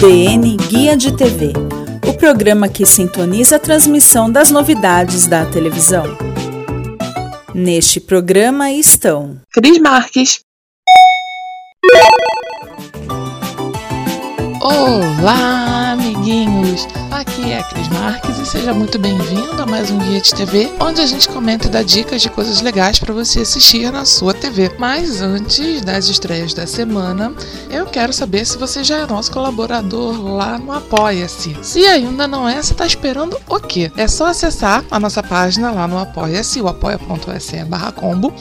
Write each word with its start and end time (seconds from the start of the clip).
DN 0.00 0.56
Guia 0.68 0.96
de 0.96 1.10
TV 1.10 1.52
o 2.08 2.14
programa 2.14 2.68
que 2.68 2.86
sintoniza 2.86 3.56
a 3.56 3.58
transmissão 3.58 4.30
das 4.30 4.48
novidades 4.48 5.26
da 5.26 5.44
televisão. 5.44 6.04
Neste 7.52 7.98
programa 7.98 8.70
estão 8.70 9.40
Cris 9.52 9.80
Marques. 9.80 10.38
Olá, 14.60 15.87
amiguinhos! 16.28 16.86
Aqui 17.10 17.52
é 17.52 17.58
a 17.58 17.64
Cris 17.64 17.88
Marques 17.88 18.38
e 18.38 18.44
seja 18.44 18.74
muito 18.74 18.98
bem-vindo 18.98 19.62
a 19.62 19.64
mais 19.64 19.90
um 19.90 19.98
Guia 19.98 20.20
de 20.20 20.34
TV, 20.34 20.70
onde 20.78 21.00
a 21.00 21.06
gente 21.06 21.26
comenta 21.28 21.66
e 21.66 21.70
dá 21.70 21.82
dicas 21.82 22.20
de 22.20 22.28
coisas 22.28 22.60
legais 22.60 22.98
para 22.98 23.14
você 23.14 23.40
assistir 23.40 23.90
na 23.90 24.04
sua 24.04 24.34
TV. 24.34 24.70
Mas 24.78 25.22
antes 25.22 25.80
das 25.80 26.08
estreias 26.08 26.52
da 26.52 26.66
semana, 26.66 27.32
eu 27.70 27.86
quero 27.86 28.12
saber 28.12 28.44
se 28.44 28.58
você 28.58 28.84
já 28.84 28.98
é 28.98 29.06
nosso 29.06 29.32
colaborador 29.32 30.22
lá 30.22 30.58
no 30.58 30.72
Apoia-se. 30.72 31.56
Se 31.62 31.86
ainda 31.86 32.28
não 32.28 32.46
é, 32.46 32.62
você 32.62 32.72
está 32.72 32.86
esperando 32.86 33.38
o 33.48 33.60
quê? 33.60 33.90
É 33.96 34.06
só 34.06 34.26
acessar 34.26 34.84
a 34.90 35.00
nossa 35.00 35.22
página 35.22 35.70
lá 35.70 35.88
no 35.88 35.98
Apoia-se, 35.98 36.60
o 36.60 36.68
apoia.se 36.68 37.56
combo 37.96 38.34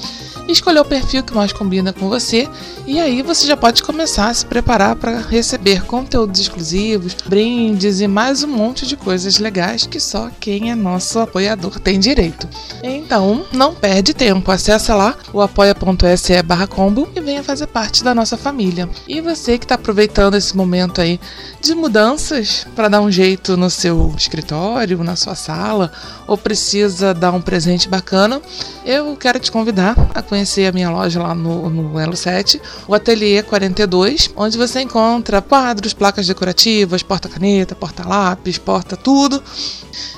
escolher 0.47 0.79
o 0.79 0.85
perfil 0.85 1.23
que 1.23 1.33
mais 1.33 1.51
combina 1.51 1.93
com 1.93 2.07
você 2.09 2.47
e 2.87 2.99
aí 2.99 3.21
você 3.21 3.45
já 3.45 3.57
pode 3.57 3.83
começar 3.83 4.29
a 4.29 4.33
se 4.33 4.45
preparar 4.45 4.95
para 4.95 5.19
receber 5.19 5.83
conteúdos 5.83 6.39
exclusivos, 6.39 7.15
brindes 7.25 7.99
e 7.99 8.07
mais 8.07 8.43
um 8.43 8.47
monte 8.47 8.87
de 8.87 8.95
coisas 8.95 9.39
legais 9.39 9.85
que 9.85 9.99
só 9.99 10.29
quem 10.39 10.71
é 10.71 10.75
nosso 10.75 11.19
apoiador 11.19 11.79
tem 11.79 11.99
direito. 11.99 12.47
Então, 12.81 13.45
não 13.51 13.75
perde 13.75 14.13
tempo, 14.13 14.51
acessa 14.51 14.95
lá 14.95 15.15
o 15.33 15.41
apoia.se 15.41 16.33
combo 16.69 17.09
e 17.13 17.19
venha 17.19 17.43
fazer 17.43 17.67
parte 17.67 18.03
da 18.03 18.15
nossa 18.15 18.37
família. 18.37 18.89
E 19.07 19.19
você 19.19 19.57
que 19.57 19.65
está 19.65 19.75
aproveitando 19.75 20.35
esse 20.35 20.55
momento 20.55 21.01
aí 21.01 21.19
de 21.61 21.75
mudanças 21.75 22.65
para 22.73 22.87
dar 22.87 23.01
um 23.01 23.11
jeito 23.11 23.57
no 23.57 23.69
seu 23.69 24.13
escritório, 24.17 25.03
na 25.03 25.17
sua 25.17 25.35
sala, 25.35 25.91
ou 26.25 26.37
precisa 26.37 27.13
dar 27.13 27.31
um 27.31 27.41
presente 27.41 27.89
bacana, 27.89 28.41
eu 28.85 29.15
quero 29.17 29.39
te 29.39 29.51
convidar 29.51 29.95
a 30.15 30.21
conhecer 30.21 30.36
a 30.67 30.71
minha 30.71 30.89
loja 30.89 31.21
lá 31.21 31.33
no, 31.33 31.69
no 31.69 31.99
Elo 31.99 32.15
7, 32.15 32.61
o 32.87 32.93
Ateliê 32.93 33.41
42, 33.41 34.29
onde 34.35 34.57
você 34.57 34.81
encontra 34.81 35.41
quadros, 35.41 35.93
placas 35.93 36.27
decorativas, 36.27 37.03
porta-caneta, 37.03 37.75
porta-lápis, 37.75 38.57
porta 38.57 38.95
tudo 38.95 39.41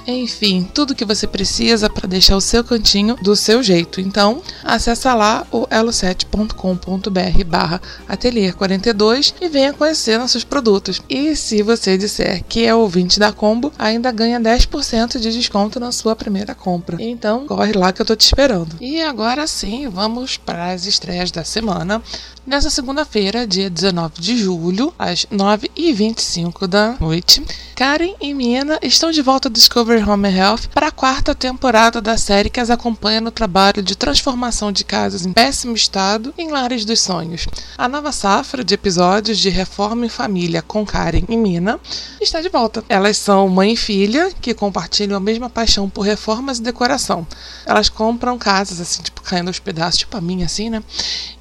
enfim, 0.07 0.67
tudo 0.73 0.95
que 0.95 1.05
você 1.05 1.27
precisa 1.27 1.89
para 1.89 2.07
deixar 2.07 2.35
o 2.35 2.41
seu 2.41 2.63
cantinho 2.63 3.15
do 3.21 3.35
seu 3.35 3.61
jeito. 3.61 4.01
Então, 4.01 4.41
acessa 4.63 5.13
lá 5.13 5.45
o 5.51 5.67
elo7.com.br 5.67 7.43
barra 7.45 7.81
ateliê 8.07 8.51
42 8.51 9.35
e 9.39 9.47
venha 9.47 9.73
conhecer 9.73 10.17
nossos 10.17 10.43
produtos. 10.43 11.01
E 11.09 11.35
se 11.35 11.61
você 11.61 11.97
disser 11.97 12.43
que 12.47 12.65
é 12.65 12.73
ouvinte 12.73 13.19
da 13.19 13.31
Combo, 13.31 13.71
ainda 13.77 14.11
ganha 14.11 14.39
10% 14.39 15.19
de 15.19 15.31
desconto 15.31 15.79
na 15.79 15.91
sua 15.91 16.15
primeira 16.15 16.55
compra. 16.55 16.97
Então, 16.99 17.45
corre 17.45 17.73
lá 17.73 17.91
que 17.91 18.01
eu 18.01 18.05
tô 18.05 18.15
te 18.15 18.25
esperando. 18.25 18.75
E 18.81 19.01
agora 19.01 19.45
sim, 19.47 19.87
vamos 19.87 20.08
para 20.37 20.71
as 20.71 20.85
estreias 20.85 21.31
da 21.31 21.43
semana. 21.43 22.01
Nessa 22.49 22.71
segunda-feira, 22.71 23.45
dia 23.45 23.69
19 23.69 24.19
de 24.19 24.35
julho, 24.35 24.91
às 24.97 25.23
9h25 25.27 26.65
da 26.65 26.95
noite, 26.99 27.43
Karen 27.75 28.15
e 28.19 28.33
Mina 28.33 28.79
estão 28.81 29.11
de 29.11 29.21
volta 29.21 29.47
ao 29.47 29.53
Discovery 29.53 30.03
Home 30.03 30.27
Health 30.27 30.61
para 30.73 30.87
a 30.87 30.91
quarta 30.91 31.35
temporada 31.35 32.01
da 32.01 32.17
série 32.17 32.49
que 32.49 32.59
as 32.59 32.71
acompanha 32.71 33.21
no 33.21 33.29
trabalho 33.29 33.83
de 33.83 33.95
transformação 33.95 34.71
de 34.71 34.83
casas 34.83 35.27
em 35.27 35.31
péssimo 35.31 35.75
estado 35.75 36.33
em 36.39 36.49
lares 36.49 36.83
dos 36.85 36.99
sonhos. 37.01 37.47
A 37.77 37.87
nova 37.87 38.11
safra 38.11 38.63
de 38.63 38.73
episódios 38.73 39.37
de 39.37 39.49
Reforma 39.49 40.07
em 40.07 40.09
Família 40.09 40.63
com 40.63 40.83
Karen 40.83 41.25
e 41.29 41.37
Mina 41.37 41.79
está 42.19 42.41
de 42.41 42.49
volta. 42.49 42.83
Elas 42.89 43.15
são 43.17 43.47
mãe 43.47 43.73
e 43.73 43.77
filha 43.77 44.31
que 44.41 44.55
compartilham 44.55 45.15
a 45.15 45.19
mesma 45.19 45.51
paixão 45.51 45.87
por 45.87 46.01
reformas 46.01 46.57
e 46.57 46.63
decoração. 46.63 47.27
Elas 47.63 47.89
compram 47.89 48.39
casas 48.39 48.81
assim, 48.81 49.03
tipo, 49.03 49.21
caindo 49.21 49.49
aos 49.49 49.59
pedaços, 49.59 49.99
tipo 49.99 50.17
a 50.17 50.21
minha, 50.21 50.47
assim, 50.47 50.71
né? 50.71 50.83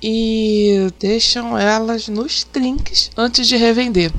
E 0.02 0.92
deixam 0.98 1.56
elas 1.56 2.08
nos 2.08 2.44
trinques 2.44 3.10
antes 3.16 3.46
de 3.46 3.56
revender. 3.56 4.12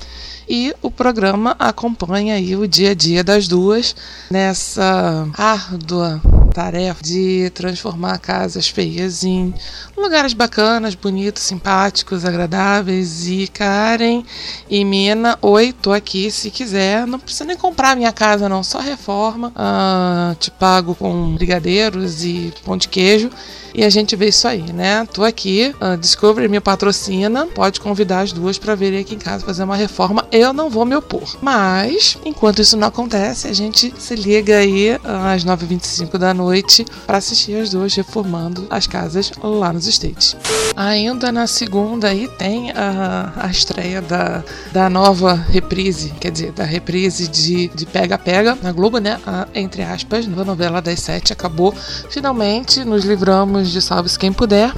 E 0.48 0.74
o 0.82 0.90
programa 0.90 1.56
acompanha 1.60 2.34
aí 2.36 2.56
o 2.56 2.68
dia 2.68 2.92
a 2.92 2.96
dia 2.96 3.24
das 3.24 3.48
duas 3.48 3.96
nessa 4.32 5.28
árdua 5.38 6.20
tarefa 6.50 7.04
de 7.04 7.52
transformar 7.54 8.18
casas 8.18 8.68
feias 8.68 9.24
em 9.24 9.54
lugares 9.96 10.34
bacanas, 10.34 10.96
bonitos, 10.96 11.44
simpáticos, 11.44 12.26
agradáveis. 12.26 13.28
E 13.28 13.48
Karen 13.48 14.24
e 14.70 14.84
Mina, 14.84 15.38
oi, 15.42 15.74
tô 15.74 15.92
aqui 15.92 16.32
se 16.32 16.50
quiser. 16.50 17.06
Não 17.06 17.20
precisa 17.20 17.46
nem 17.46 17.58
comprar 17.58 17.96
minha 17.96 18.12
casa, 18.12 18.50
não, 18.50 18.64
só 18.64 18.80
reforma. 18.80 19.52
Ah, 19.56 20.36
te 20.40 20.52
pago 20.52 20.96
com 20.96 21.36
brigadeiros 21.36 22.24
e 22.24 22.54
pão 22.66 22.78
de 22.78 22.88
queijo 22.88 23.30
e 23.74 23.84
a 23.84 23.90
gente 23.90 24.16
vê 24.16 24.28
isso 24.30 24.48
aí, 24.48 24.74
né? 24.74 25.08
Tô 25.14 25.24
aqui, 25.24 25.74
uh, 25.82 25.98
Discovery 25.98 26.48
me 26.48 26.60
patrocina, 26.60 27.46
pode 27.46 27.80
convidar 27.80 28.22
as 28.22 28.32
duas 28.32 28.58
para 28.58 28.76
virem 28.76 29.00
aqui 29.00 29.16
em 29.16 29.20
casa 29.20 29.46
fazer 29.46 29.64
uma 29.64 29.76
reforma. 29.76 30.26
Eu 30.32 30.54
não 30.54 30.70
vou 30.70 30.86
me 30.86 30.96
opor. 30.96 31.38
Mas, 31.42 32.18
enquanto 32.26 32.62
isso 32.62 32.76
não 32.76 32.88
acontece, 32.88 33.48
a 33.48 33.54
gente 33.54 33.94
se 33.98 34.16
liga 34.16 34.58
aí 34.58 35.00
às 35.34 35.46
9h25 35.46 36.18
da 36.18 36.34
noite 36.40 36.86
para 37.06 37.18
assistir 37.18 37.56
as 37.56 37.70
duas 37.70 37.94
reformando 37.94 38.66
as 38.70 38.88
casas 38.88 39.32
lá 39.44 39.74
nos 39.74 39.86
States. 39.88 40.38
Ainda 40.76 41.32
na 41.32 41.46
segunda 41.46 42.08
aí 42.08 42.28
tem 42.28 42.72
a, 42.72 43.34
a 43.36 43.48
estreia 43.48 44.02
da, 44.02 44.44
da 44.72 44.90
nova 44.90 45.34
reprise, 45.34 46.14
quer 46.20 46.32
dizer, 46.32 46.52
da 46.54 46.64
reprise 46.64 47.28
de 47.28 47.70
Pega 47.92 48.18
Pega 48.18 48.58
na 48.62 48.72
Globo, 48.72 49.00
né? 49.00 49.20
A, 49.26 49.48
entre 49.54 49.84
aspas, 49.84 50.26
nova 50.26 50.46
novela 50.46 50.82
das 50.82 51.00
sete 51.02 51.34
acabou. 51.34 51.74
Finalmente 52.10 52.86
nos 52.86 53.04
livramos 53.04 53.70
de 53.70 53.82
Salve 53.82 54.10
Quem 54.18 54.32
Puder, 54.32 54.74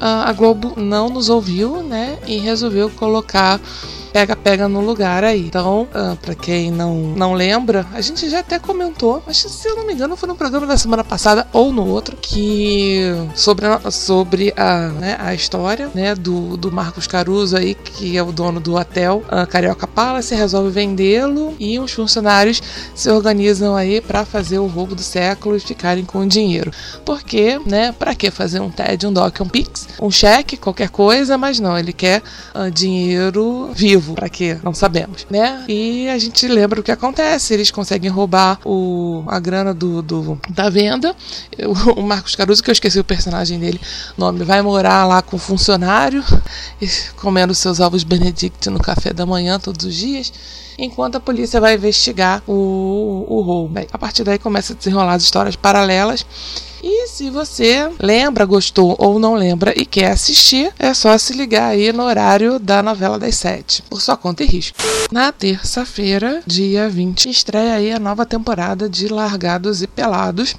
ah, 0.00 0.28
a 0.28 0.32
Globo 0.32 0.74
não 0.76 1.10
nos 1.10 1.28
ouviu, 1.28 1.82
né? 1.82 2.18
E 2.26 2.38
resolveu 2.38 2.88
colocar 2.90 3.60
pega-pega 4.12 4.68
no 4.68 4.80
lugar 4.80 5.24
aí. 5.24 5.46
Então, 5.46 5.88
uh, 5.94 6.16
para 6.16 6.34
quem 6.34 6.70
não, 6.70 6.94
não 7.16 7.32
lembra, 7.32 7.86
a 7.92 8.00
gente 8.00 8.28
já 8.28 8.40
até 8.40 8.58
comentou, 8.58 9.22
mas 9.26 9.38
se 9.38 9.68
eu 9.68 9.76
não 9.76 9.86
me 9.86 9.94
engano, 9.94 10.16
foi 10.16 10.28
no 10.28 10.34
programa 10.34 10.66
da 10.66 10.76
semana 10.76 11.02
passada 11.02 11.46
ou 11.52 11.72
no 11.72 11.86
outro, 11.86 12.16
que 12.16 13.06
sobre, 13.34 13.66
sobre 13.90 14.52
a, 14.56 14.88
né, 14.88 15.16
a 15.18 15.34
história 15.34 15.90
né, 15.94 16.14
do, 16.14 16.56
do 16.56 16.70
Marcos 16.70 17.06
Caruso 17.06 17.56
aí, 17.56 17.74
que 17.74 18.16
é 18.16 18.22
o 18.22 18.32
dono 18.32 18.60
do 18.60 18.74
hotel 18.74 19.22
uh, 19.28 19.46
Carioca 19.46 19.86
Palace, 19.86 20.34
resolve 20.34 20.70
vendê-lo 20.70 21.54
e 21.58 21.78
os 21.78 21.92
funcionários 21.92 22.62
se 22.94 23.10
organizam 23.10 23.74
aí 23.74 24.00
para 24.00 24.24
fazer 24.24 24.58
o 24.58 24.66
roubo 24.66 24.94
do 24.94 25.02
século 25.02 25.56
e 25.56 25.60
ficarem 25.60 26.04
com 26.04 26.18
o 26.18 26.26
dinheiro. 26.26 26.70
Porque, 27.04 27.58
né, 27.64 27.92
para 27.92 28.14
que 28.14 28.30
fazer 28.30 28.60
um 28.60 28.70
TED, 28.70 29.06
um 29.06 29.12
DOC, 29.12 29.42
um 29.42 29.48
PIX, 29.48 29.88
um 30.00 30.10
cheque, 30.10 30.56
qualquer 30.56 30.90
coisa, 30.90 31.38
mas 31.38 31.58
não, 31.58 31.78
ele 31.78 31.92
quer 31.92 32.22
uh, 32.54 32.70
dinheiro 32.70 33.70
vivo 33.74 34.01
motivo 34.02 34.14
para 34.14 34.28
que 34.28 34.58
não 34.62 34.74
sabemos, 34.74 35.26
né? 35.30 35.64
E 35.68 36.08
a 36.08 36.18
gente 36.18 36.46
lembra 36.48 36.80
o 36.80 36.82
que 36.82 36.90
acontece, 36.90 37.54
eles 37.54 37.70
conseguem 37.70 38.10
roubar 38.10 38.58
o, 38.64 39.24
a 39.28 39.38
grana 39.38 39.72
do, 39.72 40.02
do 40.02 40.38
da 40.50 40.68
venda. 40.68 41.14
O, 41.60 42.00
o 42.00 42.02
Marcos 42.02 42.34
Caruso, 42.34 42.62
que 42.62 42.70
eu 42.70 42.72
esqueci 42.72 42.98
o 42.98 43.04
personagem 43.04 43.58
dele, 43.58 43.80
nome, 44.18 44.44
vai 44.44 44.60
morar 44.60 45.06
lá 45.06 45.22
com 45.22 45.36
o 45.36 45.38
funcionário, 45.38 46.24
comendo 47.16 47.54
seus 47.54 47.80
ovos 47.80 48.02
Benedict 48.02 48.68
no 48.68 48.80
café 48.80 49.12
da 49.12 49.24
manhã 49.24 49.58
todos 49.58 49.86
os 49.86 49.94
dias 49.94 50.32
enquanto 50.78 51.16
a 51.16 51.20
polícia 51.20 51.60
vai 51.60 51.74
investigar 51.74 52.42
o, 52.48 53.26
o 53.28 53.40
roubo. 53.42 53.78
A 53.92 53.98
partir 53.98 54.24
daí 54.24 54.38
começa 54.38 54.72
a 54.72 54.76
desenrolar 54.76 55.14
as 55.14 55.22
histórias 55.22 55.54
paralelas 55.54 56.24
e 56.82 56.91
se 57.12 57.28
você 57.28 57.90
lembra, 58.00 58.46
gostou 58.46 58.96
ou 58.98 59.18
não 59.18 59.34
lembra 59.34 59.74
e 59.76 59.84
quer 59.84 60.12
assistir, 60.12 60.72
é 60.78 60.94
só 60.94 61.18
se 61.18 61.34
ligar 61.34 61.68
aí 61.68 61.92
no 61.92 62.04
horário 62.04 62.58
da 62.58 62.82
novela 62.82 63.18
das 63.18 63.34
sete, 63.34 63.82
por 63.82 64.00
sua 64.00 64.16
conta 64.16 64.42
e 64.42 64.46
risco. 64.46 64.78
Na 65.10 65.30
terça-feira, 65.30 66.42
dia 66.46 66.88
20, 66.88 67.28
estreia 67.28 67.74
aí 67.74 67.92
a 67.92 67.98
nova 67.98 68.24
temporada 68.24 68.88
de 68.88 69.08
Largados 69.08 69.82
e 69.82 69.86
Pelados 69.86 70.56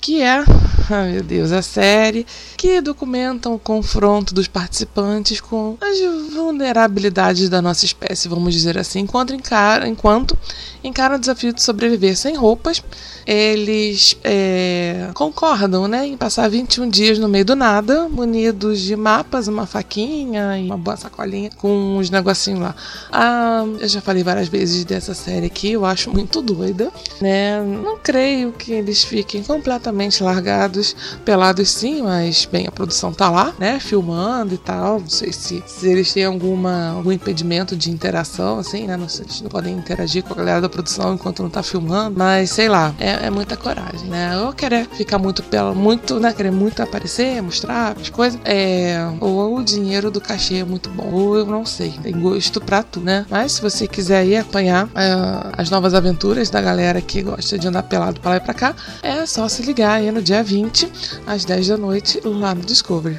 que 0.00 0.22
é 0.22 0.42
Ai 0.88 1.12
meu 1.12 1.22
Deus, 1.22 1.52
a 1.52 1.62
série 1.62 2.26
que 2.60 2.78
documenta 2.82 3.48
o 3.48 3.58
confronto 3.58 4.34
dos 4.34 4.46
participantes 4.46 5.40
com 5.40 5.78
as 5.80 5.98
vulnerabilidades 6.34 7.48
da 7.48 7.62
nossa 7.62 7.86
espécie, 7.86 8.28
vamos 8.28 8.52
dizer 8.52 8.76
assim, 8.76 9.00
enquanto 9.00 9.32
encaram, 9.32 9.86
enquanto 9.86 10.36
encaram 10.84 11.16
o 11.16 11.18
desafio 11.18 11.54
de 11.54 11.62
sobreviver 11.62 12.14
sem 12.14 12.36
roupas 12.36 12.82
eles 13.26 14.16
é, 14.24 15.10
concordam 15.14 15.86
né, 15.86 16.06
em 16.06 16.16
passar 16.16 16.48
21 16.48 16.88
dias 16.88 17.18
no 17.18 17.28
meio 17.28 17.44
do 17.44 17.54
nada, 17.54 18.08
munidos 18.08 18.80
de 18.80 18.96
mapas, 18.96 19.46
uma 19.46 19.66
faquinha 19.66 20.58
e 20.58 20.66
uma 20.66 20.76
boa 20.76 20.96
sacolinha 20.96 21.50
com 21.56 21.96
uns 21.96 22.10
negocinhos 22.10 22.60
lá. 22.60 22.74
Ah, 23.12 23.64
eu 23.78 23.88
já 23.88 24.00
falei 24.00 24.24
várias 24.24 24.48
vezes 24.48 24.84
dessa 24.84 25.14
série 25.14 25.46
aqui, 25.46 25.72
eu 25.72 25.84
acho 25.84 26.10
muito 26.10 26.42
doida. 26.42 26.90
Né? 27.20 27.62
Não 27.62 27.98
creio 27.98 28.52
que 28.52 28.72
eles 28.72 29.04
fiquem 29.04 29.44
completamente 29.44 30.22
largados, 30.22 30.96
pelados 31.24 31.70
sim, 31.70 32.02
mas 32.02 32.46
bem, 32.50 32.66
a 32.66 32.70
produção 32.70 33.12
tá 33.12 33.30
lá, 33.30 33.54
né? 33.58 33.80
Filmando 33.80 34.54
e 34.54 34.58
tal. 34.58 35.00
Não 35.00 35.08
sei 35.08 35.32
se, 35.32 35.62
se 35.66 35.88
eles 35.88 36.12
têm 36.12 36.24
alguma, 36.24 36.90
algum 36.90 37.12
impedimento 37.12 37.76
de 37.76 37.90
interação, 37.90 38.58
assim, 38.58 38.86
né? 38.86 38.96
Não 38.96 39.06
eles 39.18 39.40
não 39.40 39.48
podem 39.48 39.76
interagir 39.76 40.22
com 40.22 40.32
a 40.32 40.36
galera 40.36 40.60
da 40.60 40.68
produção 40.68 41.14
enquanto 41.14 41.42
não 41.42 41.50
tá 41.50 41.62
filmando, 41.62 42.18
mas 42.18 42.50
sei 42.50 42.68
lá. 42.68 42.94
É, 42.98 43.26
é, 43.26 43.30
muita 43.30 43.56
coragem, 43.56 44.08
né? 44.08 44.38
Ou 44.40 44.52
querer 44.52 44.86
ficar 44.88 45.18
muito 45.18 45.42
pela, 45.42 45.74
muito, 45.74 46.20
né? 46.20 46.32
Querer 46.32 46.52
muito 46.52 46.82
aparecer, 46.82 47.42
mostrar 47.42 47.96
as 47.98 48.10
coisas. 48.10 48.40
É, 48.44 48.98
ou 49.20 49.58
o 49.58 49.64
dinheiro 49.64 50.10
do 50.10 50.20
cachê 50.20 50.56
é 50.56 50.64
muito 50.64 50.90
bom. 50.90 51.10
Ou 51.12 51.36
eu 51.36 51.46
não 51.46 51.64
sei. 51.64 51.94
Tem 52.02 52.18
gosto 52.18 52.60
pra 52.60 52.82
tu, 52.82 53.00
né? 53.00 53.26
Mas 53.30 53.52
se 53.52 53.62
você 53.62 53.86
quiser 53.86 54.26
ir 54.26 54.36
acompanhar 54.36 54.88
é, 54.94 55.12
as 55.56 55.70
novas 55.70 55.94
aventuras 55.94 56.50
da 56.50 56.60
galera 56.60 57.00
que 57.00 57.22
gosta 57.22 57.58
de 57.58 57.68
andar 57.68 57.84
pelado 57.84 58.20
pra 58.20 58.32
lá 58.32 58.36
e 58.36 58.40
pra 58.40 58.54
cá, 58.54 58.74
é 59.02 59.24
só 59.26 59.48
se 59.48 59.62
ligar 59.62 59.92
aí 59.92 60.10
no 60.10 60.20
dia 60.20 60.42
20, 60.42 60.90
às 61.26 61.44
10 61.44 61.68
da 61.68 61.76
noite, 61.76 62.20
lá 62.40 62.54
no 62.54 62.62
Discovery. 62.62 63.18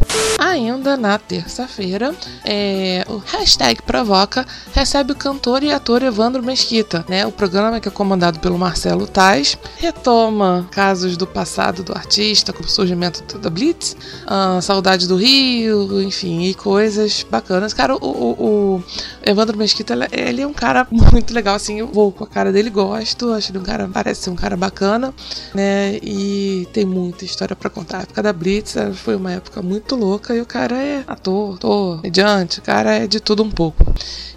Ainda 0.51 0.97
na 0.97 1.17
terça-feira, 1.17 2.13
é, 2.43 3.05
o 3.07 3.19
hashtag 3.19 3.81
Provoca 3.83 4.45
recebe 4.73 5.13
o 5.13 5.15
cantor 5.15 5.63
e 5.63 5.71
ator 5.71 6.03
Evandro 6.03 6.43
Mesquita, 6.43 7.05
né? 7.07 7.25
O 7.25 7.31
programa 7.31 7.79
que 7.79 7.87
é 7.87 7.91
comandado 7.91 8.37
pelo 8.39 8.57
Marcelo 8.57 9.07
Tais 9.07 9.57
retoma 9.77 10.67
casos 10.69 11.15
do 11.15 11.25
passado 11.25 11.83
do 11.83 11.93
artista, 11.93 12.51
como 12.51 12.67
o 12.67 12.69
surgimento 12.69 13.37
da 13.37 13.49
Blitz, 13.49 13.95
a 14.27 14.59
saudade 14.59 15.07
do 15.07 15.15
Rio, 15.15 16.01
enfim, 16.01 16.41
e 16.41 16.53
coisas 16.53 17.25
bacanas. 17.31 17.73
Cara, 17.73 17.95
o, 17.95 17.99
o, 18.05 18.75
o 18.75 18.83
Evandro 19.23 19.57
Mesquita, 19.57 19.93
ele 20.11 20.41
é 20.41 20.47
um 20.47 20.53
cara 20.53 20.85
muito 20.91 21.33
legal, 21.33 21.55
assim, 21.55 21.79
eu 21.79 21.87
vou 21.87 22.11
com 22.11 22.25
a 22.25 22.27
cara 22.27 22.51
dele, 22.51 22.69
gosto, 22.69 23.31
acho 23.31 23.53
ele 23.53 23.59
um 23.59 23.63
cara, 23.63 23.89
parece 23.91 24.23
ser 24.23 24.29
um 24.29 24.35
cara 24.35 24.57
bacana, 24.57 25.13
né, 25.53 25.97
e 26.03 26.67
tem 26.73 26.83
muita 26.85 27.23
história 27.23 27.55
para 27.55 27.69
contar. 27.69 27.99
A 27.99 28.01
época 28.01 28.21
da 28.21 28.33
Blitz 28.33 28.75
foi 28.95 29.15
uma 29.15 29.31
época 29.31 29.61
muito 29.61 29.95
louca 29.95 30.40
o 30.41 30.45
cara 30.45 30.75
é 30.75 31.03
ator, 31.07 31.55
ator, 31.55 32.01
mediante, 32.01 32.59
o 32.59 32.61
cara 32.61 32.93
é 32.95 33.07
de 33.07 33.19
tudo 33.19 33.43
um 33.43 33.49
pouco. 33.49 33.85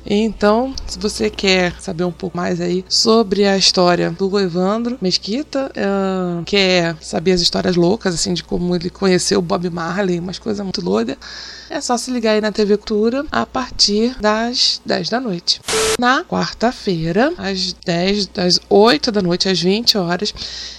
Então, 0.06 0.74
se 0.86 0.98
você 0.98 1.30
quer 1.30 1.80
saber 1.80 2.04
um 2.04 2.12
pouco 2.12 2.36
mais 2.36 2.60
aí 2.60 2.84
sobre 2.88 3.46
a 3.46 3.56
história 3.56 4.10
do 4.10 4.38
Evandro 4.38 4.98
Mesquita, 5.00 5.70
uh, 5.70 6.44
quer 6.44 6.94
saber 7.00 7.32
as 7.32 7.40
histórias 7.40 7.74
loucas, 7.74 8.14
assim, 8.14 8.34
de 8.34 8.44
como 8.44 8.76
ele 8.76 8.90
conheceu 8.90 9.38
o 9.38 9.42
Bob 9.42 9.68
Marley, 9.70 10.20
umas 10.20 10.38
coisas 10.38 10.62
muito 10.62 10.82
doidas, 10.82 11.16
é 11.74 11.80
só 11.80 11.98
se 11.98 12.08
ligar 12.08 12.34
aí 12.34 12.40
na 12.40 12.52
TV 12.52 12.76
Cultura 12.76 13.26
a 13.32 13.44
partir 13.44 14.16
das 14.20 14.80
10 14.86 15.08
da 15.08 15.18
noite. 15.18 15.60
Na 15.98 16.22
quarta-feira, 16.22 17.32
às 17.36 17.72
10, 17.72 18.26
das 18.26 18.60
8 18.70 19.10
da 19.10 19.20
noite 19.20 19.48
às 19.48 19.60
20 19.60 19.98
horas, 19.98 20.32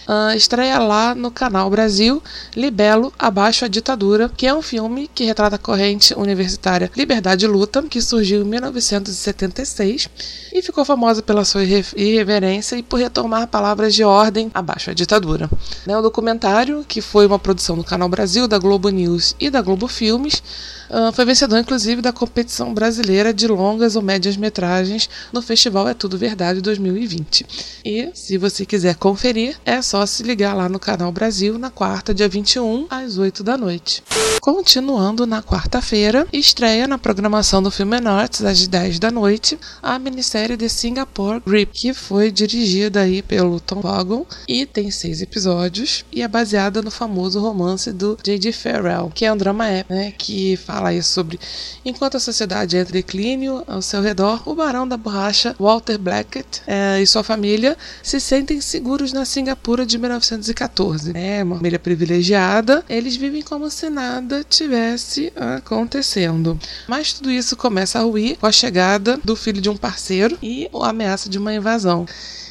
uh, 0.08 0.36
estreia 0.36 0.80
lá 0.80 1.14
no 1.14 1.30
Canal 1.30 1.70
Brasil 1.70 2.24
Libelo 2.56 3.12
Abaixo 3.20 3.66
a 3.66 3.68
Ditadura, 3.68 4.30
que 4.30 4.48
é 4.48 4.54
um 4.54 4.62
filme 4.62 5.10
que 5.14 5.26
retrata 5.26 5.58
a 5.58 5.60
corrente 5.60 6.14
universitária 6.18 6.90
Liberdade 6.96 7.44
e 7.44 7.48
Luta, 7.48 7.84
que 7.84 8.02
surgiu 8.02 8.42
em 8.42 8.46
1976 8.46 10.10
e 10.54 10.62
ficou 10.62 10.86
famosa 10.86 11.22
pela 11.22 11.44
sua 11.44 11.64
irreverência 11.66 12.78
e 12.78 12.84
por 12.84 13.02
retomar 13.02 13.48
palavras 13.48 13.94
de 13.94 14.06
ordem 14.06 14.50
abaixo 14.54 14.92
a 14.92 14.94
ditadura. 14.94 15.50
O 15.86 16.02
documentário, 16.02 16.86
que 16.88 17.02
foi 17.02 17.26
uma 17.26 17.38
produção 17.38 17.76
do 17.76 17.84
Canal 17.84 18.08
Brasil, 18.08 18.48
da 18.48 18.58
Globo 18.58 18.88
News 18.88 19.36
e 19.38 19.50
da 19.50 19.62
Globo 19.62 19.90
Filmes, 19.90 20.42
Uh, 20.90 21.12
foi 21.14 21.26
vencedor, 21.26 21.60
inclusive, 21.60 22.02
da 22.02 22.14
competição 22.14 22.74
brasileira 22.74 23.34
de 23.34 23.48
longas 23.48 23.96
ou 23.96 24.02
médias 24.02 24.38
metragens 24.38 25.10
no 25.32 25.42
Festival 25.42 25.88
É 25.88 25.94
Tudo 25.94 26.18
Verdade 26.18 26.62
2020. 26.62 27.46
E, 27.84 28.10
se 28.14 28.38
você 28.38 28.66
quiser 28.66 28.96
conferir, 28.96 29.58
é 29.66 29.82
só 29.82 30.06
se 30.06 30.24
ligar 30.24 30.54
lá 30.54 30.70
no 30.70 30.80
Canal 30.80 31.12
Brasil 31.12 31.58
na 31.58 31.70
quarta, 31.70 32.14
dia 32.14 32.28
21, 32.28 32.88
às 32.90 33.18
8 33.18 33.44
da 33.44 33.58
noite. 33.58 34.04
Continuando 34.42 35.26
na 35.26 35.42
quarta-feira, 35.42 36.28
estreia 36.32 36.88
na 36.88 37.00
programação 37.00 37.64
do 37.64 37.72
Filme 37.72 37.96
Arts, 38.06 38.44
às 38.44 38.68
10 38.68 39.00
da 39.00 39.10
noite, 39.10 39.58
a 39.82 39.98
minissérie 39.98 40.56
de 40.56 40.70
Singapore 40.70 41.42
Grip, 41.46 41.72
que 41.74 41.94
foi 41.94 42.32
dirigida 42.32 43.02
aí 43.02 43.22
pelo 43.22 43.60
Tom 43.60 43.82
Vogel 43.82 44.28
e 44.48 44.66
tem 44.66 44.92
seis 44.92 45.22
episódios 45.22 46.06
e 46.12 46.22
é 46.22 46.28
baseada 46.28 46.82
no 46.82 46.92
famoso 46.92 47.40
romance 47.40 47.92
do 47.92 48.18
J.D. 48.24 48.52
Farrell, 48.52 49.12
que 49.14 49.26
é 49.26 49.34
um 49.34 49.38
drama 49.38 49.68
épico, 49.68 49.94
né, 49.94 50.14
que 50.18 50.58
fala 50.58 50.75
fala 50.75 50.89
aí 50.89 51.01
sobre 51.01 51.39
enquanto 51.86 52.18
a 52.18 52.19
sociedade 52.19 52.75
entra 52.75 52.98
em 52.98 53.01
declínio 53.01 53.63
ao 53.66 53.81
seu 53.81 54.01
redor, 54.01 54.42
o 54.45 54.54
barão 54.54 54.86
da 54.86 54.98
borracha 54.98 55.56
Walter 55.57 55.98
Blackett 55.98 56.62
é, 56.68 57.01
e 57.01 57.07
sua 57.07 57.24
família 57.24 57.77
se 58.04 58.19
sentem 58.19 58.60
seguros 58.60 59.13
na 59.13 59.24
Singapura 59.24 59.86
de 59.86 59.98
1914. 59.98 61.13
É 61.16 61.42
uma 61.44 61.56
família 61.56 61.80
privilegiada, 61.80 62.83
eles 62.89 63.16
vivem 63.16 63.42
como 63.42 63.69
se 63.72 63.89
nada 63.89 64.44
tivesse 64.44 65.31
acontecendo. 65.57 66.60
Mas 66.89 67.13
tudo 67.13 67.31
isso 67.31 67.56
começa 67.56 68.00
a 68.00 68.01
ruir 68.01 68.38
com 68.38 68.45
a 68.45 68.51
chegada 68.51 69.18
do 69.24 69.36
filho 69.36 69.62
de 69.62 69.69
um 69.69 69.77
parceiro 69.77 70.38
e 70.42 70.69
a 70.74 70.89
ameaça 70.89 71.30
de 71.30 71.38
uma 71.38 71.54
invasão. 71.54 72.06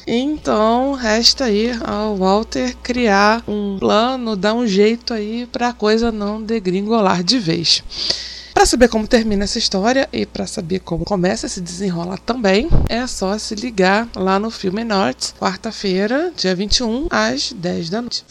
Então, 0.07 0.93
resta 0.93 1.45
aí 1.45 1.71
ao 1.83 2.15
Walter 2.15 2.75
criar 2.83 3.43
um 3.47 3.77
plano, 3.79 4.35
dar 4.35 4.53
um 4.53 4.67
jeito 4.67 5.13
aí 5.13 5.47
para 5.51 5.69
a 5.69 5.73
coisa 5.73 6.11
não 6.11 6.41
degringolar 6.41 7.23
de 7.23 7.39
vez. 7.39 7.83
Para 8.53 8.67
saber 8.67 8.87
como 8.87 9.07
termina 9.07 9.43
essa 9.43 9.57
história 9.57 10.07
e 10.13 10.25
para 10.25 10.45
saber 10.45 10.79
como 10.79 11.03
começa 11.03 11.47
a 11.47 11.49
se 11.49 11.59
desenrolar 11.59 12.19
também, 12.19 12.69
é 12.87 13.05
só 13.07 13.37
se 13.37 13.55
ligar 13.55 14.07
lá 14.15 14.39
no 14.39 14.51
Filme 14.51 14.83
Norte, 14.83 15.33
quarta-feira, 15.33 16.31
dia 16.37 16.55
21, 16.55 17.07
às 17.09 17.51
10 17.51 17.89
da 17.89 18.01
noite. 18.01 18.23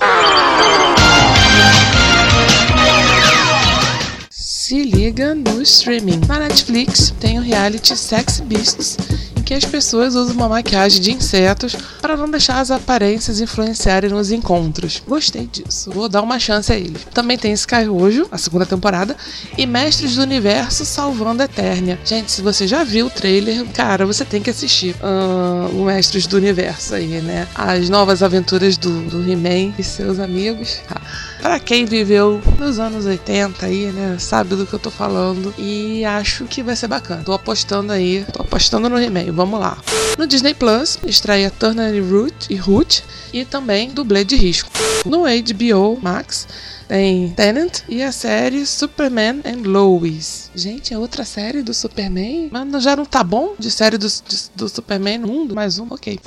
Se 4.30 4.82
liga 4.82 5.34
no 5.34 5.60
streaming. 5.60 6.22
Na 6.26 6.38
Netflix 6.38 7.12
tem 7.20 7.38
o 7.38 7.42
reality 7.42 7.94
Sex 7.94 8.40
Beasts 8.40 8.96
que 9.44 9.54
as 9.54 9.64
pessoas 9.64 10.14
usam 10.14 10.34
uma 10.34 10.48
maquiagem 10.48 11.00
de 11.00 11.12
insetos 11.12 11.76
para 12.00 12.16
não 12.16 12.30
deixar 12.30 12.60
as 12.60 12.70
aparências 12.70 13.40
influenciarem 13.40 14.10
nos 14.10 14.30
encontros. 14.30 15.02
Gostei 15.06 15.46
disso, 15.46 15.90
vou 15.90 16.08
dar 16.08 16.22
uma 16.22 16.38
chance 16.38 16.72
a 16.72 16.76
ele. 16.76 16.98
Também 17.12 17.36
tem 17.36 17.52
Sky 17.52 17.84
Rojo, 17.84 18.26
a 18.30 18.38
segunda 18.38 18.64
temporada, 18.66 19.16
e 19.56 19.66
Mestres 19.66 20.16
do 20.16 20.22
Universo 20.22 20.84
Salvando 20.84 21.42
a 21.42 21.44
Eternia. 21.44 21.98
Gente, 22.04 22.32
se 22.32 22.42
você 22.42 22.66
já 22.66 22.84
viu 22.84 23.06
o 23.06 23.10
trailer, 23.10 23.64
cara, 23.66 24.06
você 24.06 24.24
tem 24.24 24.42
que 24.42 24.50
assistir 24.50 24.94
uh, 24.96 25.76
o 25.76 25.84
Mestres 25.84 26.26
do 26.26 26.36
Universo 26.36 26.94
aí, 26.94 27.20
né? 27.20 27.46
As 27.54 27.88
novas 27.88 28.22
aventuras 28.22 28.76
do, 28.76 29.02
do 29.02 29.30
He-Man 29.30 29.74
e 29.78 29.82
seus 29.82 30.18
amigos. 30.18 30.80
Ah, 30.90 31.00
para 31.44 31.60
quem 31.60 31.84
viveu 31.84 32.40
nos 32.58 32.78
anos 32.78 33.04
80 33.04 33.66
aí, 33.66 33.92
né, 33.92 34.16
sabe 34.18 34.56
do 34.56 34.64
que 34.64 34.72
eu 34.72 34.78
tô 34.78 34.90
falando 34.90 35.52
e 35.58 36.02
acho 36.02 36.46
que 36.46 36.62
vai 36.62 36.74
ser 36.74 36.88
bacana. 36.88 37.22
Tô 37.22 37.34
apostando 37.34 37.92
aí, 37.92 38.24
tô 38.32 38.40
apostando 38.40 38.88
no 38.88 38.98
He-Man 38.98 39.33
vamos 39.34 39.60
lá. 39.60 39.76
No 40.16 40.26
Disney 40.26 40.54
Plus, 40.54 40.98
estreia 41.04 41.50
Turner 41.50 41.94
e 41.94 42.00
Root 42.00 42.52
e 42.52 42.56
Root 42.56 43.04
e 43.32 43.44
também 43.44 43.90
dublê 43.90 44.24
de 44.24 44.36
risco. 44.36 44.70
No 45.04 45.24
HBO 45.24 45.98
Max, 46.00 46.46
tem 46.88 47.30
Tenant 47.30 47.80
e 47.88 48.02
a 48.02 48.12
série 48.12 48.64
Superman 48.64 49.40
and 49.44 49.68
Lois. 49.68 50.50
Gente, 50.54 50.94
é 50.94 50.98
outra 50.98 51.24
série 51.24 51.62
do 51.62 51.74
Superman? 51.74 52.48
Mas 52.50 52.82
já 52.82 52.94
não 52.94 53.04
tá 53.04 53.24
bom 53.24 53.54
de 53.58 53.70
série 53.70 53.98
do, 53.98 54.06
do 54.54 54.68
Superman 54.68 55.18
no 55.18 55.28
mundo? 55.28 55.54
Mais 55.54 55.78
um? 55.78 55.86
Ok. 55.90 56.20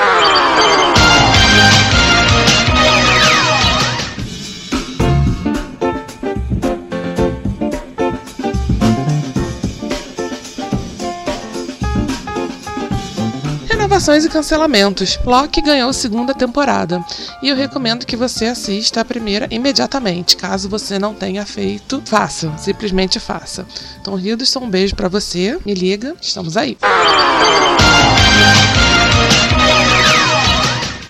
Renovações 13.78 14.26
e 14.26 14.30
cancelamentos. 14.30 15.20
Loki 15.24 15.62
ganhou 15.62 15.94
segunda 15.94 16.34
temporada 16.34 17.00
e 17.44 17.50
eu 17.50 17.56
recomendo 17.56 18.08
que 18.08 18.16
você 18.16 18.48
assista 18.48 19.02
a 19.02 19.06
primeira 19.06 19.48
imediatamente. 19.52 20.36
Caso 20.36 20.68
você 20.68 20.98
não 20.98 21.14
tenha 21.14 21.46
feito, 21.46 22.02
faça, 22.04 22.52
simplesmente 22.58 23.20
faça. 23.20 23.68
Então, 24.02 24.18
Hiddleston, 24.18 24.62
um 24.62 24.70
beijo 24.70 24.96
para 24.96 25.08
você. 25.08 25.60
Me 25.64 25.76
liga, 25.76 26.16
estamos 26.20 26.58
aí. 26.58 26.76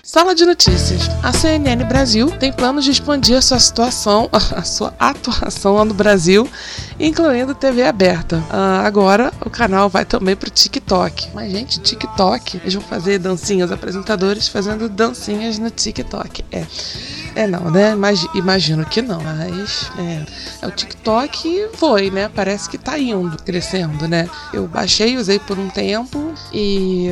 Sala 0.02 0.34
de 0.34 0.44
notícias. 0.44 1.08
A 1.22 1.32
CNN 1.32 1.84
Brasil 1.84 2.30
tem 2.38 2.52
planos 2.52 2.84
de 2.84 2.90
expandir 2.90 3.38
a 3.38 3.42
sua 3.42 3.58
situação, 3.60 4.28
a 4.32 4.62
sua 4.62 4.92
atuação 4.98 5.84
no 5.84 5.94
Brasil, 5.94 6.48
incluindo 6.98 7.54
TV 7.54 7.82
aberta. 7.82 8.38
Uh, 8.50 8.84
agora 8.84 9.32
o 9.44 9.48
canal 9.48 9.88
vai 9.88 10.04
também 10.04 10.34
pro 10.34 10.50
TikTok. 10.50 10.77
Mas, 11.34 11.52
gente, 11.52 11.80
TikTok, 11.80 12.58
eles 12.58 12.74
vão 12.74 12.82
fazer 12.82 13.18
dancinhas, 13.18 13.70
apresentadores 13.70 14.48
fazendo 14.48 14.88
dancinhas 14.88 15.58
no 15.58 15.70
TikTok. 15.70 16.44
É. 16.50 16.66
É 17.38 17.46
não, 17.46 17.70
né? 17.70 17.94
Imagino 18.34 18.84
que 18.84 19.00
não. 19.00 19.20
Mas 19.22 19.90
é, 19.96 20.26
é, 20.60 20.66
o 20.66 20.72
TikTok 20.72 21.68
foi, 21.74 22.10
né? 22.10 22.28
Parece 22.34 22.68
que 22.68 22.76
tá 22.76 22.98
indo, 22.98 23.36
crescendo, 23.44 24.08
né? 24.08 24.28
Eu 24.52 24.66
baixei, 24.66 25.16
usei 25.16 25.38
por 25.38 25.56
um 25.56 25.68
tempo 25.68 26.34
e, 26.52 27.08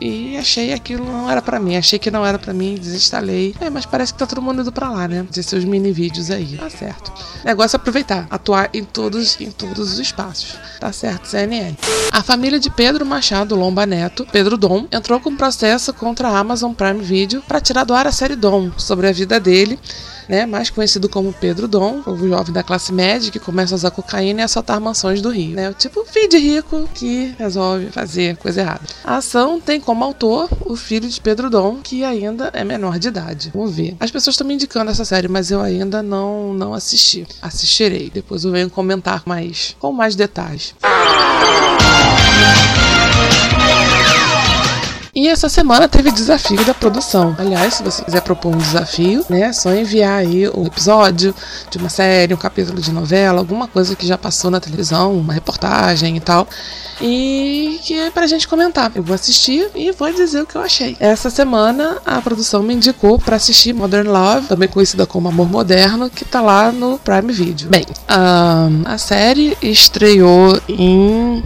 e 0.00 0.36
achei 0.36 0.72
aquilo 0.72 1.04
não 1.04 1.28
era 1.28 1.42
para 1.42 1.58
mim. 1.58 1.76
Achei 1.76 1.98
que 1.98 2.08
não 2.08 2.24
era 2.24 2.38
para 2.38 2.52
mim, 2.52 2.76
desinstalei. 2.76 3.54
É, 3.60 3.68
mas 3.68 3.84
parece 3.84 4.12
que 4.12 4.18
tá 4.20 4.26
todo 4.26 4.40
mundo 4.40 4.60
indo 4.60 4.70
pra 4.70 4.88
lá, 4.90 5.08
né? 5.08 5.26
De 5.28 5.42
seus 5.42 5.64
mini 5.64 5.90
vídeos 5.90 6.30
aí. 6.30 6.56
Tá 6.56 6.70
certo. 6.70 7.12
Negócio 7.44 7.76
é 7.76 7.78
aproveitar, 7.78 8.28
atuar 8.30 8.70
em 8.72 8.84
todos, 8.84 9.40
em 9.40 9.50
todos 9.50 9.94
os 9.94 9.98
espaços. 9.98 10.56
Tá 10.78 10.92
certo, 10.92 11.26
CNN. 11.26 11.74
A 12.12 12.22
família 12.22 12.60
de 12.60 12.70
Pedro 12.70 13.04
Machado 13.14 13.54
Lomba 13.54 13.86
Neto, 13.86 14.26
Pedro 14.32 14.58
Dom, 14.58 14.88
entrou 14.90 15.20
com 15.20 15.36
processo 15.36 15.94
contra 15.94 16.28
a 16.28 16.36
Amazon 16.36 16.72
Prime 16.72 17.00
Video 17.00 17.40
para 17.42 17.60
tirar 17.60 17.84
do 17.84 17.94
ar 17.94 18.08
a 18.08 18.10
série 18.10 18.34
Dom 18.34 18.72
sobre 18.76 19.06
a 19.06 19.12
vida 19.12 19.38
dele 19.38 19.78
né, 20.28 20.46
mais 20.46 20.68
conhecido 20.70 21.08
como 21.08 21.32
Pedro 21.32 21.68
Dom, 21.68 22.02
o 22.06 22.28
jovem 22.28 22.52
da 22.52 22.62
classe 22.62 22.92
média 22.92 23.30
que 23.30 23.38
começa 23.38 23.74
a 23.74 23.76
usar 23.76 23.90
cocaína 23.90 24.40
e 24.40 24.44
assaltar 24.44 24.80
mansões 24.80 25.20
do 25.22 25.30
Rio. 25.30 25.54
Né, 25.54 25.70
o 25.70 25.74
tipo 25.74 26.04
filho 26.04 26.28
de 26.28 26.38
rico 26.38 26.88
que 26.92 27.34
resolve 27.38 27.86
fazer 27.90 28.36
coisa 28.36 28.62
errada. 28.62 28.82
A 29.04 29.16
ação 29.16 29.60
tem 29.60 29.80
como 29.80 30.02
autor 30.02 30.48
o 30.62 30.74
filho 30.74 31.08
de 31.08 31.20
Pedro 31.20 31.48
Dom, 31.48 31.76
que 31.82 32.02
ainda 32.02 32.50
é 32.52 32.64
menor 32.64 32.98
de 32.98 33.08
idade. 33.08 33.52
Vamos 33.54 33.76
ver. 33.76 33.96
As 34.00 34.10
pessoas 34.10 34.34
estão 34.34 34.46
me 34.46 34.54
indicando 34.54 34.90
essa 34.90 35.04
série, 35.04 35.28
mas 35.28 35.50
eu 35.52 35.60
ainda 35.60 36.02
não, 36.02 36.52
não 36.52 36.74
assisti. 36.74 37.26
Assistirei. 37.40 38.10
Depois 38.12 38.44
eu 38.44 38.50
venho 38.50 38.68
comentar 38.70 39.22
mais, 39.24 39.76
com 39.78 39.92
mais 39.92 40.16
detalhes. 40.16 40.74
E 45.14 45.28
essa 45.28 45.48
semana 45.48 45.88
teve 45.88 46.10
desafio 46.10 46.64
da 46.64 46.74
produção. 46.74 47.36
Aliás, 47.38 47.74
se 47.74 47.82
você 47.84 48.02
quiser 48.02 48.20
propor 48.20 48.52
um 48.52 48.58
desafio, 48.58 49.24
né, 49.28 49.42
é 49.42 49.52
só 49.52 49.72
enviar 49.72 50.18
aí 50.18 50.48
um 50.48 50.66
episódio 50.66 51.32
de 51.70 51.78
uma 51.78 51.88
série, 51.88 52.34
um 52.34 52.36
capítulo 52.36 52.80
de 52.80 52.90
novela, 52.90 53.38
alguma 53.38 53.68
coisa 53.68 53.94
que 53.94 54.04
já 54.06 54.18
passou 54.18 54.50
na 54.50 54.58
televisão, 54.58 55.16
uma 55.16 55.32
reportagem 55.32 56.16
e 56.16 56.20
tal. 56.20 56.48
E 57.00 57.80
que 57.84 57.94
é 57.94 58.10
pra 58.10 58.26
gente 58.26 58.48
comentar. 58.48 58.90
Eu 58.94 59.02
vou 59.02 59.14
assistir 59.14 59.68
e 59.74 59.92
vou 59.92 60.12
dizer 60.12 60.42
o 60.42 60.46
que 60.46 60.56
eu 60.56 60.62
achei. 60.62 60.96
Essa 60.98 61.30
semana 61.30 61.98
a 62.04 62.20
produção 62.20 62.62
me 62.62 62.74
indicou 62.74 63.18
para 63.18 63.36
assistir 63.36 63.72
Modern 63.72 64.08
Love, 64.08 64.48
também 64.48 64.68
conhecida 64.68 65.06
como 65.06 65.28
Amor 65.28 65.48
Moderno, 65.48 66.10
que 66.10 66.24
tá 66.24 66.40
lá 66.40 66.72
no 66.72 66.98
Prime 66.98 67.32
Video. 67.32 67.68
Bem, 67.68 67.84
a 68.08 68.98
série 68.98 69.56
estreou 69.62 70.60
em 70.68 71.42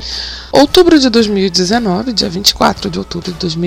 outubro 0.53 0.99
de 0.99 1.09
2019, 1.11 2.13
dia 2.13 2.29
24 2.29 2.91
de 2.91 2.99
outubro 2.99 3.33
de 3.33 3.39
2019, 3.39 3.58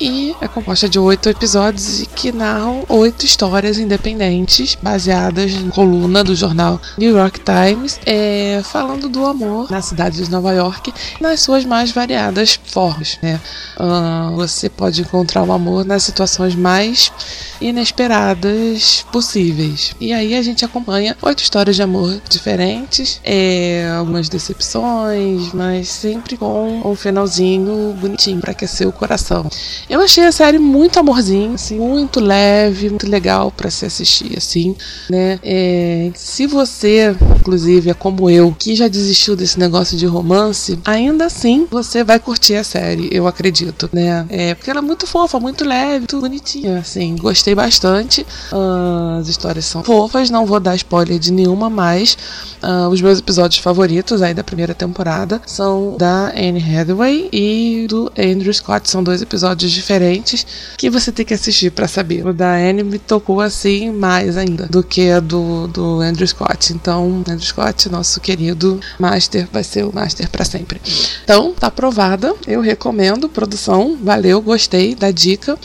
e 0.00 0.34
é 0.40 0.48
composta 0.48 0.88
de 0.88 0.98
oito 0.98 1.28
episódios 1.28 2.04
que 2.14 2.32
narram 2.32 2.84
oito 2.88 3.24
histórias 3.24 3.78
independentes 3.78 4.76
baseadas 4.82 5.54
na 5.54 5.70
coluna 5.70 6.24
do 6.24 6.34
jornal 6.34 6.80
New 6.98 7.16
York 7.16 7.40
Times, 7.40 8.00
é, 8.04 8.60
falando 8.64 9.08
do 9.08 9.24
amor 9.24 9.70
na 9.70 9.80
cidade 9.80 10.22
de 10.22 10.30
Nova 10.30 10.52
York 10.52 10.92
nas 11.20 11.40
suas 11.40 11.64
mais 11.64 11.92
variadas 11.92 12.58
formas. 12.64 13.18
Né? 13.22 13.40
Uh, 13.78 14.34
você 14.34 14.68
pode 14.68 15.02
encontrar 15.02 15.44
o 15.44 15.52
amor 15.52 15.84
nas 15.84 16.02
situações 16.02 16.54
mais 16.54 17.12
inesperadas 17.60 19.04
possíveis. 19.12 19.94
E 20.00 20.12
aí 20.12 20.34
a 20.34 20.42
gente 20.42 20.64
acompanha 20.64 21.16
oito 21.22 21.42
histórias 21.42 21.76
de 21.76 21.82
amor 21.82 22.20
diferentes, 22.28 23.20
é, 23.24 23.88
algumas 23.96 24.28
decepções, 24.28 25.52
mas 25.52 25.88
sempre 25.88 26.36
com 26.36 26.82
um 26.84 26.94
finalzinho 26.94 27.94
bonitinho 28.00 28.40
para 28.40 28.50
aquecer 28.50 28.86
o 28.88 28.92
coração. 28.96 29.46
Eu 29.88 30.00
achei 30.00 30.24
a 30.24 30.32
série 30.32 30.58
muito 30.58 30.98
amorzinho, 30.98 31.54
assim, 31.54 31.78
muito 31.78 32.20
leve, 32.20 32.88
muito 32.88 33.08
legal 33.08 33.50
para 33.50 33.70
se 33.70 33.84
assistir, 33.84 34.36
assim, 34.36 34.74
né? 35.08 35.38
É, 35.42 36.10
se 36.14 36.46
você, 36.46 37.16
inclusive, 37.40 37.90
é 37.90 37.94
como 37.94 38.28
eu, 38.30 38.54
que 38.58 38.74
já 38.74 38.88
desistiu 38.88 39.36
desse 39.36 39.58
negócio 39.58 39.96
de 39.96 40.06
romance, 40.06 40.78
ainda 40.84 41.26
assim 41.26 41.66
você 41.70 42.02
vai 42.02 42.18
curtir 42.18 42.54
a 42.54 42.64
série, 42.64 43.08
eu 43.12 43.26
acredito, 43.26 43.88
né? 43.92 44.26
É, 44.28 44.54
porque 44.54 44.70
ela 44.70 44.80
é 44.80 44.82
muito 44.82 45.06
fofa, 45.06 45.38
muito 45.38 45.64
leve, 45.64 46.00
muito 46.00 46.20
bonitinha, 46.20 46.78
assim, 46.78 47.16
gostei 47.16 47.54
bastante. 47.54 48.26
Uh, 48.52 49.18
as 49.20 49.28
histórias 49.28 49.64
são 49.64 49.82
fofas, 49.82 50.30
não 50.30 50.46
vou 50.46 50.60
dar 50.60 50.74
spoiler 50.76 51.18
de 51.18 51.32
nenhuma 51.32 51.70
mais. 51.70 52.16
Uh, 52.62 52.88
os 52.88 53.00
meus 53.00 53.18
episódios 53.18 53.60
favoritos 53.60 54.22
aí 54.22 54.34
da 54.34 54.42
primeira 54.42 54.74
temporada 54.74 55.40
são 55.46 55.96
da 55.96 56.32
Anne 56.36 56.60
Hathaway 56.60 57.28
e 57.32 57.86
do 57.88 58.10
Andrew 58.18 58.52
Scott. 58.52 58.85
São 58.86 59.02
dois 59.02 59.22
episódios 59.22 59.72
diferentes 59.72 60.46
que 60.76 60.88
você 60.88 61.10
tem 61.10 61.24
que 61.24 61.34
assistir 61.34 61.70
para 61.70 61.88
saber. 61.88 62.26
O 62.26 62.32
da 62.32 62.54
Anne 62.54 62.82
me 62.82 62.98
tocou 62.98 63.40
assim 63.40 63.90
mais 63.90 64.36
ainda 64.36 64.66
do 64.66 64.82
que 64.82 65.10
a 65.10 65.20
do, 65.20 65.66
do 65.68 66.00
Andrew 66.00 66.26
Scott. 66.26 66.72
Então, 66.72 67.24
Andrew 67.28 67.40
Scott, 67.40 67.88
nosso 67.88 68.20
querido 68.20 68.80
Master, 68.98 69.48
vai 69.52 69.64
ser 69.64 69.84
o 69.84 69.94
Master 69.94 70.28
para 70.30 70.44
sempre. 70.44 70.80
Então, 71.24 71.52
tá 71.52 71.66
aprovada. 71.68 72.34
Eu 72.46 72.60
recomendo. 72.60 73.28
Produção, 73.28 73.98
valeu, 74.02 74.40
gostei 74.40 74.94
da 74.94 75.10
dica. 75.10 75.58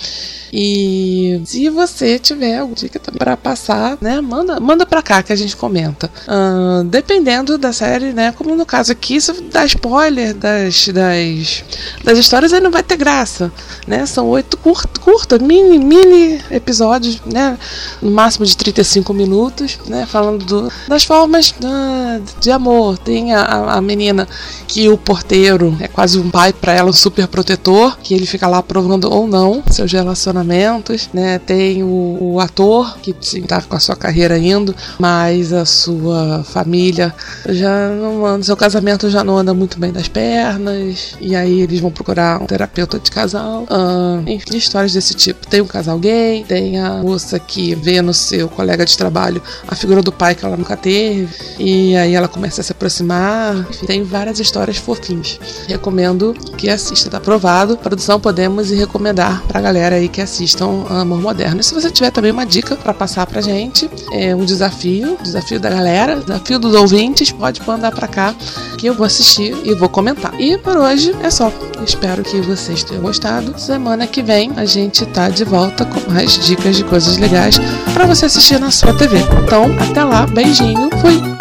E 0.51 1.41
se 1.45 1.69
você 1.69 2.19
tiver 2.19 2.57
alguma 2.57 2.75
dica 2.75 2.99
para 3.17 3.37
passar, 3.37 3.97
né, 4.01 4.19
manda, 4.19 4.59
manda 4.59 4.85
para 4.85 5.01
cá 5.01 5.23
que 5.23 5.31
a 5.31 5.35
gente 5.35 5.55
comenta. 5.55 6.11
Uh, 6.27 6.83
dependendo 6.83 7.57
da 7.57 7.71
série, 7.71 8.11
né, 8.11 8.33
como 8.33 8.53
no 8.55 8.65
caso 8.65 8.91
aqui, 8.91 9.21
se 9.21 9.31
dá 9.43 9.65
spoiler 9.65 10.33
das, 10.33 10.89
das, 10.89 11.63
das 12.03 12.17
histórias, 12.17 12.51
aí 12.51 12.59
não 12.59 12.71
vai 12.71 12.83
ter 12.83 12.97
graça, 12.97 13.51
né? 13.87 14.05
São 14.05 14.27
oito 14.27 14.57
curtas, 14.57 15.01
curta, 15.01 15.39
mini, 15.39 15.79
mini 15.79 16.41
episódios, 16.51 17.21
né, 17.25 17.57
no 18.01 18.11
máximo 18.11 18.45
de 18.45 18.57
35 18.57 19.13
minutos, 19.13 19.79
né, 19.87 20.05
falando 20.05 20.43
do, 20.43 20.73
das 20.87 21.05
formas 21.05 21.51
uh, 21.51 22.21
de 22.41 22.51
amor. 22.51 22.97
Tem 22.97 23.33
a, 23.33 23.75
a 23.75 23.81
menina 23.81 24.27
que 24.67 24.89
o 24.89 24.97
porteiro 24.97 25.77
é 25.79 25.87
quase 25.87 26.19
um 26.19 26.29
pai 26.29 26.51
para 26.51 26.73
ela, 26.73 26.89
um 26.89 26.93
super 26.93 27.27
protetor, 27.27 27.97
que 27.99 28.13
ele 28.13 28.25
fica 28.25 28.47
lá 28.47 28.61
provando 28.61 29.09
ou 29.09 29.27
não 29.27 29.63
seus 29.71 29.91
relacionamentos 29.91 30.40
relacionamentos, 30.41 31.09
né? 31.13 31.39
Tem 31.39 31.83
o, 31.83 32.17
o 32.19 32.39
ator 32.39 32.97
que 32.99 33.15
está 33.21 33.61
com 33.61 33.75
a 33.75 33.79
sua 33.79 33.95
carreira 33.95 34.37
indo, 34.37 34.75
mas 34.99 35.53
a 35.53 35.65
sua 35.65 36.43
família 36.43 37.13
já 37.47 37.89
não 37.89 38.25
anda, 38.25 38.43
seu 38.43 38.57
casamento 38.57 39.09
já 39.09 39.23
não 39.23 39.37
anda 39.37 39.53
muito 39.53 39.79
bem 39.79 39.91
das 39.91 40.07
pernas, 40.07 41.15
e 41.19 41.35
aí 41.35 41.61
eles 41.61 41.79
vão 41.79 41.91
procurar 41.91 42.41
um 42.41 42.45
terapeuta 42.45 42.99
de 42.99 43.09
casal. 43.11 43.65
Ah, 43.69 44.21
enfim, 44.25 44.57
histórias 44.57 44.93
desse 44.93 45.13
tipo. 45.13 45.47
Tem 45.47 45.61
um 45.61 45.67
casal 45.67 45.97
gay, 45.99 46.43
tem 46.47 46.79
a 46.79 46.95
moça 46.95 47.39
que 47.39 47.75
vê 47.75 48.01
no 48.01 48.13
seu 48.13 48.49
colega 48.49 48.85
de 48.85 48.97
trabalho 48.97 49.41
a 49.67 49.75
figura 49.75 50.01
do 50.01 50.11
pai 50.11 50.35
que 50.35 50.45
ela 50.45 50.57
nunca 50.57 50.75
teve, 50.75 51.29
e 51.59 51.95
aí 51.95 52.13
ela 52.13 52.27
começa 52.27 52.61
a 52.61 52.63
se 52.63 52.71
aproximar. 52.71 53.55
Enfim, 53.69 53.85
tem 53.85 54.03
várias 54.03 54.39
histórias 54.39 54.77
fofinhas. 54.77 55.39
Recomendo 55.67 56.33
que 56.57 56.69
assista, 56.69 57.09
tá 57.09 57.17
aprovado. 57.17 57.77
Produção 57.77 58.19
podemos 58.19 58.71
e 58.71 58.75
recomendar 58.75 59.43
pra 59.47 59.61
galera 59.61 59.95
aí 59.95 60.07
que 60.07 60.21
assiste 60.21 60.30
assistam 60.31 60.85
Amor 60.89 61.21
Moderno. 61.21 61.59
E 61.59 61.63
se 61.63 61.73
você 61.73 61.91
tiver 61.91 62.09
também 62.11 62.31
uma 62.31 62.45
dica 62.45 62.75
para 62.75 62.93
passar 62.93 63.27
pra 63.27 63.41
gente, 63.41 63.89
é 64.13 64.33
um 64.33 64.45
desafio, 64.45 65.17
desafio 65.21 65.59
da 65.59 65.69
galera, 65.69 66.15
desafio 66.15 66.57
dos 66.57 66.73
ouvintes, 66.73 67.31
pode 67.31 67.61
mandar 67.67 67.91
para 67.91 68.07
cá 68.07 68.33
que 68.77 68.87
eu 68.87 68.93
vou 68.93 69.05
assistir 69.05 69.55
e 69.63 69.75
vou 69.75 69.89
comentar. 69.89 70.33
E 70.39 70.57
por 70.57 70.77
hoje 70.77 71.13
é 71.21 71.29
só. 71.29 71.51
Espero 71.85 72.23
que 72.23 72.39
vocês 72.41 72.83
tenham 72.83 73.03
gostado. 73.03 73.59
Semana 73.59 74.07
que 74.07 74.21
vem 74.21 74.51
a 74.55 74.65
gente 74.65 75.05
tá 75.07 75.29
de 75.29 75.43
volta 75.43 75.83
com 75.85 76.11
mais 76.11 76.37
dicas 76.45 76.75
de 76.75 76.83
coisas 76.83 77.17
legais 77.17 77.59
para 77.93 78.05
você 78.05 78.25
assistir 78.25 78.59
na 78.59 78.71
sua 78.71 78.93
TV. 78.93 79.17
Então, 79.43 79.65
até 79.79 80.03
lá, 80.03 80.25
beijinho, 80.25 80.89
fui! 81.01 81.40